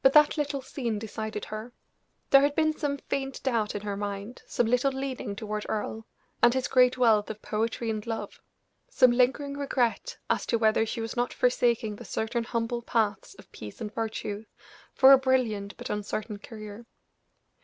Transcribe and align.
But 0.00 0.12
that 0.12 0.36
little 0.38 0.62
scene 0.62 0.96
decided 0.96 1.46
her; 1.46 1.72
there 2.30 2.42
had 2.42 2.54
been 2.54 2.72
some 2.72 2.98
faint 2.98 3.42
doubt 3.42 3.74
in 3.74 3.80
her 3.80 3.96
mind, 3.96 4.42
some 4.46 4.68
little 4.68 4.92
leaning 4.92 5.34
toward 5.34 5.66
Earle, 5.68 6.06
and 6.40 6.54
his 6.54 6.68
great 6.68 6.96
wealth 6.96 7.28
of 7.30 7.42
poetry 7.42 7.90
and 7.90 8.06
love 8.06 8.40
some 8.88 9.10
lingering 9.10 9.56
regret 9.58 10.18
as 10.30 10.46
to 10.46 10.56
whether 10.56 10.86
she 10.86 11.00
was 11.00 11.16
not 11.16 11.32
forsaking 11.32 11.96
the 11.96 12.04
certain 12.04 12.44
humble 12.44 12.80
paths 12.80 13.34
of 13.40 13.50
peace 13.50 13.80
and 13.80 13.92
virtue 13.92 14.44
for 14.94 15.10
a 15.10 15.18
brilliant 15.18 15.76
but 15.76 15.90
uncertain 15.90 16.38
career. 16.38 16.86